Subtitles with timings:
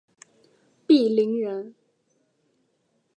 [0.87, 1.75] 鄙陵人。